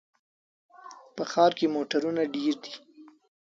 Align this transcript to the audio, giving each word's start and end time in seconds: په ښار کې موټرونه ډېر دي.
په 1.15 1.23
ښار 1.31 1.51
کې 1.57 1.67
موټرونه 1.75 2.21
ډېر 2.35 2.53
دي. 2.63 2.73